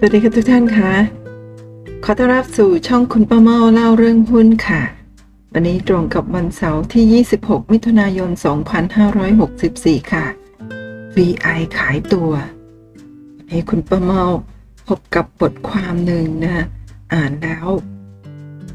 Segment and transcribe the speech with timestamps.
[0.00, 0.92] สวัสดีค่ะทุกท่านคะ
[2.04, 4.82] ขอต้อนรับสู่ช่องคุณป้าเมาเล่าเรื่องหุ้นค่ะ
[5.52, 8.30] วันนี้ตรงกับวันเสาร์ที่ 26 มิถุนายน
[9.20, 10.26] 2564 ค่ะ
[11.14, 12.30] VI ขายตัว
[13.36, 14.22] วันนี้คุณป้าเมา
[14.88, 16.64] พบกับบทความหนึ่งนะ
[17.14, 17.68] อ่านแล้ว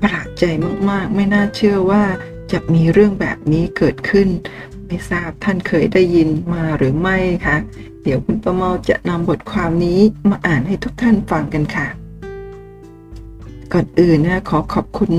[0.01, 0.43] ประหลาดใจ
[0.89, 2.03] มากๆ ไม่น่าเชื่อว่า
[2.51, 4.27] จะมีเรื่องแบบนี้เกิดขึ้น
[4.93, 7.57] ไม่ทราบท่านเคยได้ยินมาหรือไม่คะ
[8.03, 11.87] เดี๋ยวคุณประเมาจะนำบทความนี้มาอ่านให้ทุกท่านฟังกันค่ะ
[13.73, 15.11] ก่อนอื่นนะขอขอบคุณ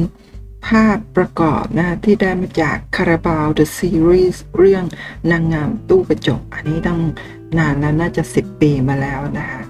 [0.66, 4.84] ภาพประกอบนะที่ได้มาจากคาราบาว The Series เรื่อง
[5.30, 7.00] นางงามตู้กระจก อันนี้ต้อง
[7.59, 9.61] นานแล้วน่าจะ 10 ปีมาแล้วนะคะ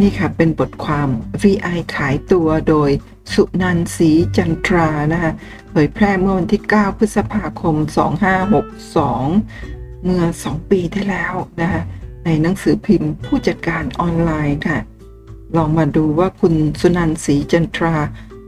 [0.00, 1.08] นี่ค่ะเป็นบทความ
[1.42, 2.90] VI ขายตัวโดย
[3.34, 5.32] สุนันท์ศรีจันทรานะคะ
[5.70, 7.74] เผยแพร่เมื่อวันที่ 9 พฤษภาคม
[8.70, 11.82] 2562 เมื่อ 2 ปีที่แล้วนะคะ
[12.24, 14.78] ในหนังสือพิมพ์ผู้จัดการออนไลน์ค่ะ
[15.56, 17.94] ลองมาดูว่าคุณสุนันท์ศรีจันทรา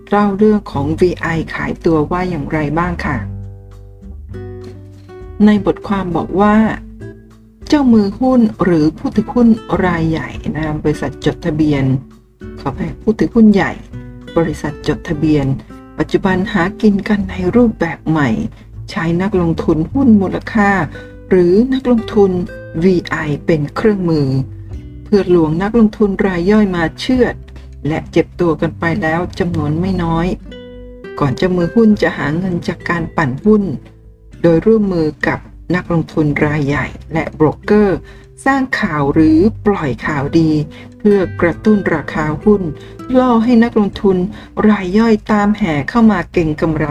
[0.08, 3.16] เล่าเรื่องของ VI ขายตัวว่าอย่างไรบ้างค่ะ
[5.46, 6.54] ในบทความบอกว่า
[7.68, 9.48] เจ้ามือหุ้นหรือผู้ถือหุ้น
[9.84, 11.84] รายใหญ่นะบริษัทจดทะเบียน
[12.60, 13.72] ขอให้ผู้ถือหุ้นใหญ่
[14.36, 15.46] บริษัทจดทะเบียน
[15.98, 18.30] ปัจจุบันหากินกันในรูปแบบใหม่
[18.90, 20.70] ใช้นักลงทุนหุ้นมูลค่า
[21.28, 22.30] หรือนักลงทุน
[22.84, 24.28] VI เป็นเครื่องมือ
[25.04, 27.34] เพื่อหลวงนักลงทุนรายย่อยมาเชื่อด
[27.88, 30.26] และเจ็บตัวกันไปแล้วจำนวนไม่น้อย
[31.18, 33.62] ก่อนจ้ามือหุ้นจะหาเงินจากการปั่นหุ้น
[34.42, 35.38] โดยร่วมมือกับ
[35.74, 37.98] นักลงทุนรายใหญ่ และโบรกเกอร์
[38.44, 40.50] สร้างข่าวหรือปล่อยข่าวดี
[40.98, 42.62] เพื่อกระตุ้นราคาหุ้น
[43.18, 44.16] ล่อให้นักลงทุน
[44.68, 46.86] รายย่อยตามแห่เข้ามาเก่งกำไร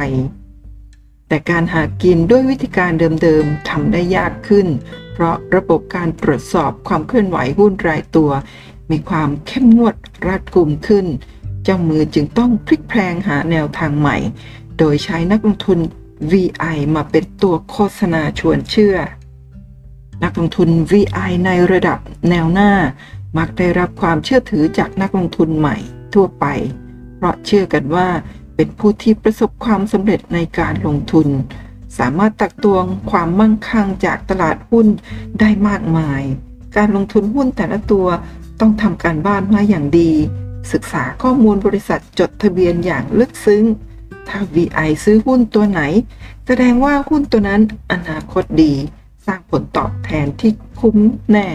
[1.27, 2.91] แต่การหากินด้วยวิธีการ
[3.21, 4.67] เดิมๆทำได้ยากขึ้น
[5.13, 8.31] เพราะระบบการตรวจสอบความเคลื่อนไหวหุ้นรายตัว
[8.91, 9.95] มีความเข้มงวด
[10.27, 11.05] รัดกุมขึ้น
[11.63, 14.17] เจ้ามือจึงต้องพลิกแพลงหาแนวทางใหม่
[14.77, 15.79] โดยใช้นักลงทุน
[16.31, 18.95] VI มาเป็นตัวโฆษณาชวนเชื่อ
[20.23, 21.99] นักลงทุน VI ในระดับ
[22.29, 22.71] แนวหน้า
[23.37, 25.77] มักได้รับความเชื่อถือจากนักลงทุนใหม่
[26.13, 26.45] ทั่วไป
[27.17, 28.07] เพราะเชื่อกันว่า
[28.55, 31.27] เป็นผู้ที่ประสบความสำเร็จในการลงทุน
[31.97, 34.87] สามารถตักตวงความมั่งคั่งจากตลาดหุ้น
[35.39, 36.21] ได้มากมาย
[36.77, 38.07] การลงทุนหุ้นแต่ละตัว
[38.59, 40.11] ต้องทำการบ้านมาอย่างดี
[40.71, 43.63] ศึกษาข้อมูลบริษัทจดทะเบียนอย่างลึกซึ้ง
[44.27, 45.81] ถ้า VI ซื้อหุ้นตัวไหน
[46.47, 47.61] แสดงว่าหุ้นตัวนั้น
[47.91, 48.73] อนาคตดี
[49.25, 50.97] สร้างผลตอบแทนที่คุ้ม
[51.31, 51.49] แน่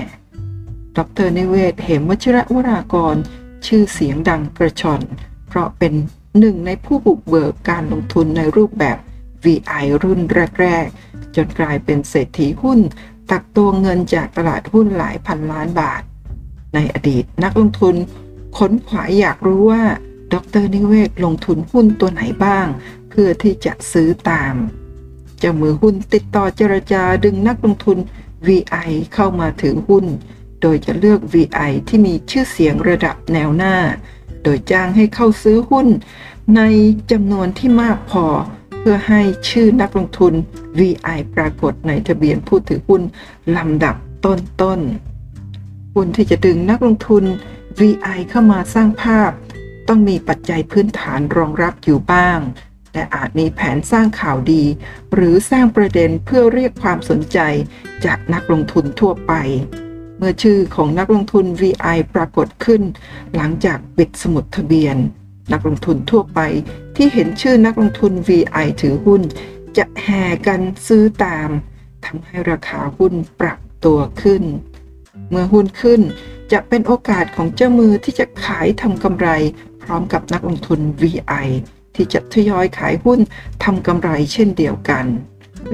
[0.97, 3.17] ดรนิเวศเหมวชิระวรากร
[3.67, 5.03] ชื่อเสียงดังกระชอน
[5.49, 5.93] เพราะเป็น
[6.39, 8.99] หนึ่งในผู้บุกเบิกการลงทุนในรูปแบบ
[9.45, 10.21] VI รุ่น
[10.61, 12.81] แรก ๆ จนกลายเป็นเศรษฐีหุ้น
[13.31, 16.03] ตักตัวเงินจากตลาดหุ้นหลายพันล้านบาท
[16.75, 17.95] ในอดีตนักลงทุน
[18.59, 19.85] ค้นขวายอยากรู้ว่า
[20.33, 22.67] ดรนิเวศลงทุนหุ้นตัวไหนบ้าง
[23.11, 24.55] เพื่อที่จะซื้อตาม
[25.39, 27.99] เจ้ามือหุ้นติดต่อเจรจาดึงนักลงทุน
[28.47, 30.05] VI เข้ามาถือหุ้น
[30.61, 33.77] โดยจะเลือก VI ที่มีชื่อเสียงระดับแนวหน้า
[34.43, 35.89] โดยจ้างให้เข้าซื้อหุ้น
[36.57, 36.63] ใน
[37.13, 38.25] จำนวนที่มากพอ
[38.79, 40.33] เพื่อให้ชื่อนักลงทุน
[40.79, 43.03] VI ปรากฏในทะเบียนผู้ถือหุ้น
[43.57, 47.25] ลำดับต้นๆหุ้นที่จะดึงนักลงทุน
[47.79, 49.31] VI เข้ามาสร้างภาพ
[49.89, 52.39] ต้องมีปัจจัยพื้นฐานรองรับอยู่บ้าง
[52.97, 54.65] แต่อาจมีแผนสร้างข่าวดี
[55.15, 57.39] หรือสร้างประเด็นเพื่อเรียกความสนใจ
[58.05, 59.33] จากนักลงทุนทั่วไป
[60.19, 62.83] เมื่อชื่อของนักลงทุน VI ปรากฏขึ้น
[63.37, 64.97] หลังจากปิดสมุดทะเบียน
[65.53, 66.41] นักลงทุนทั่วไป
[66.97, 69.23] ที่เห็นชื่อนักลงทุน VI ถือหุ้น
[69.77, 71.49] จะแห่กันซื้อตาม
[72.05, 74.43] ทำให้ราคาหุ้นปรับตัวขึ้น
[75.31, 76.01] เมื่อหุ้นขึ้น
[76.53, 79.29] จะเป็นโอกาสของเจ้ามือที่จะขายทำกำไร
[79.83, 81.49] พร้อมกับนักลงทุน VI
[81.97, 83.21] ที่จะทยอยขายหุ้น
[83.65, 85.07] ทำกำไรเช่นเดียวกัน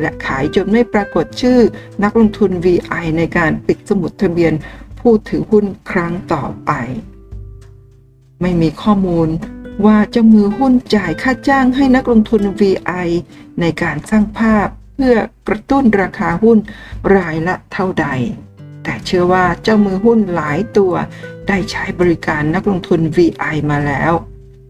[0.00, 1.58] และขายจนไม่ปรากฏชื่อ
[2.02, 4.52] นักลงทุน VI ในการปิดสมุดทะเบียน
[5.00, 6.70] ผู้ถือหุ้นครั้งต่อไป
[8.42, 9.28] ไม่มีข้อมูล
[9.86, 13.08] ว่าเจ้ามือหุ้นจ่ายค่าจ้างให้นักลงทุน VI
[13.60, 15.16] ในการสร้างภาพเพื่อ
[15.48, 16.58] กระตุ้นราคาหุ้น
[17.16, 18.06] รายละเท่าใด
[18.82, 20.92] แต่เชื่อว่าเจ้ามือหุ้นหลายตัว
[21.48, 24.12] ได้ใช้บริการนักลงทุน VI มาแล้ว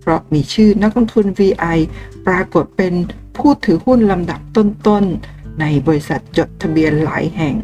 [0.02, 1.78] เพราะมีชื่อนักลงทุน VI
[2.26, 2.94] ปรากฏเป็น
[3.37, 7.54] ผู้ถือหุ้นลำดับต้นๆ ในบริษัทจดทะเบียนหลายแห่ง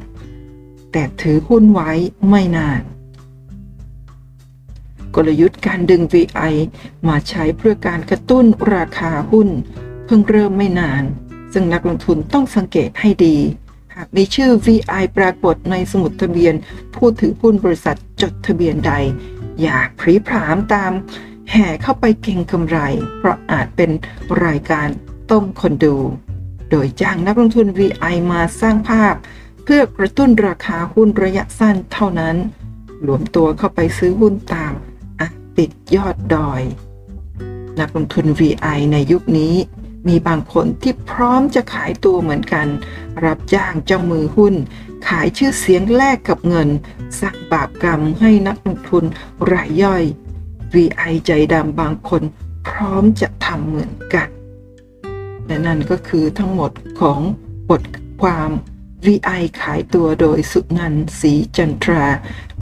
[0.93, 1.91] แต่ถือหุ้นไว้
[2.29, 2.83] ไม่นาน
[5.15, 6.55] กลยุทธ์การดึง VI
[7.09, 8.45] มาใช้เพื่อการกระตุ้น
[8.75, 9.49] ราคาหุ้น
[10.07, 11.05] เพิ่งเริ่มไม่นาน
[11.53, 13.37] ซึ่งนักลงทุนต้องสังเกตให้ดี
[13.95, 16.55] หากมีชื่อ VI ปรากฏในสมุดทะเบียน
[16.95, 18.93] ผู้ถือหุ้นบริษัทจดทะเบียนใด
[19.63, 20.93] อย่าพรีพรามตาม
[21.51, 22.79] แห่เข้าไปเก่งกำไร
[23.19, 23.91] เพราะอาจเป็น
[24.45, 24.89] รายการ
[25.31, 25.97] ต้มคนดู
[26.71, 29.15] โดยจ้างนักลงทุน VI มาสร้างภาพ
[29.65, 32.37] เพื่อกระตุ้นราคาหุ้นระยะสั้นเท่านั้น
[33.07, 34.73] รวมตัวเข้าไปซื้อหุ้นตาม
[35.21, 35.29] อะ
[35.59, 36.63] ติดยอดดอย
[37.81, 39.55] นักลงทุน VI ในยุคนี้
[40.09, 42.67] มีบางคนที่พร้อมจะขายตัวเหมือนกัน
[43.25, 44.55] รับจ้างเจ้ามือหุ้น
[45.09, 46.69] ขายชื่อเสียงแลกกับเงิน
[47.21, 49.05] สร้างบาปกรรมให้นักลงทุน
[49.53, 50.05] รายย่อย
[50.73, 52.23] VI ใจดำบางคน
[52.69, 54.29] พร้อมจะทำเหมือนกัน
[55.47, 57.21] และนั่นก็คือทั้งหมดของ
[57.71, 57.83] บท
[58.23, 58.51] ความ
[59.07, 62.07] VI ขายตัวโดยสุนันศรีจันทรา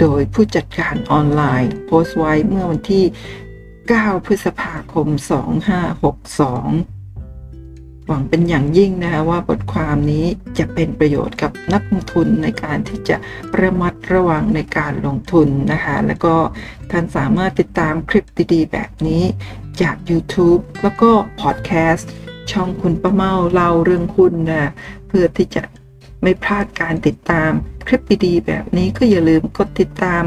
[0.01, 3.05] โดยผู้จัดการออนไลน์ โพสต์ไว้เมื่อวันที่
[3.65, 6.96] 9 พฤษภาคม 2562
[8.07, 10.27] หวังเป็นอย่างยิ่งนะคะว่าบทความนี้
[10.59, 13.17] จะเป็นประโยชน์กับนักลงทุนในการที่จะ
[13.61, 16.35] ระมัดระวังในการลงทุนนะคะ แล้วก็
[16.91, 19.23] ท่านสามารถติดตามคลิปดีๆ แบบนี้
[19.81, 21.11] จาก YouTube แล้วก็
[21.41, 22.11] พอดแคสต์
[22.51, 24.71] ช่องคุณป้าเมาเล่าเรื่องหุ้นนะ
[25.09, 25.63] เพื่อที่จะ
[26.23, 27.51] ไม่พลาดการติดตาม
[27.87, 30.23] คลิปดีๆ แบบนี้ก็อย่าลืมกดติดตาม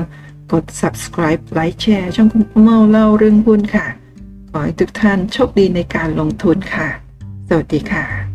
[0.53, 3.87] กด subscribe ไลค์แชร์ช่องคุณป้าเมาเล่าเรื่องหุ้นค่ะ
[4.51, 6.89] ขอให้ทุกท่านโชคดีในการลงทุนค่ะ
[7.51, 8.28] สวัสดีค่ะ